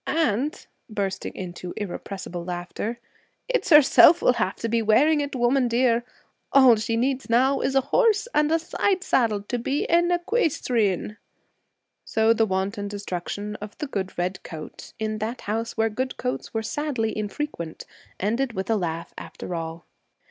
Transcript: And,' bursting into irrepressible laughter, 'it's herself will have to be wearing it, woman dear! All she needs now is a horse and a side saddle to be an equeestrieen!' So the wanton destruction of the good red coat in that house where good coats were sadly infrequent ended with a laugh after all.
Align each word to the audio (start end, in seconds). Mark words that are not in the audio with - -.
And,' 0.07 0.65
bursting 0.89 1.35
into 1.35 1.75
irrepressible 1.77 2.43
laughter, 2.43 2.99
'it's 3.47 3.69
herself 3.69 4.19
will 4.19 4.33
have 4.33 4.55
to 4.55 4.67
be 4.67 4.81
wearing 4.81 5.21
it, 5.21 5.35
woman 5.35 5.67
dear! 5.67 6.03
All 6.51 6.75
she 6.75 6.97
needs 6.97 7.29
now 7.29 7.59
is 7.59 7.75
a 7.75 7.81
horse 7.81 8.27
and 8.33 8.51
a 8.51 8.57
side 8.57 9.03
saddle 9.03 9.43
to 9.43 9.59
be 9.59 9.87
an 9.89 10.09
equeestrieen!' 10.09 11.17
So 12.03 12.33
the 12.33 12.47
wanton 12.47 12.87
destruction 12.87 13.57
of 13.57 13.77
the 13.77 13.85
good 13.85 14.17
red 14.17 14.41
coat 14.41 14.93
in 14.97 15.19
that 15.19 15.41
house 15.41 15.77
where 15.77 15.87
good 15.91 16.17
coats 16.17 16.51
were 16.51 16.63
sadly 16.63 17.15
infrequent 17.15 17.85
ended 18.19 18.53
with 18.53 18.71
a 18.71 18.77
laugh 18.77 19.13
after 19.19 19.53
all. 19.53 19.85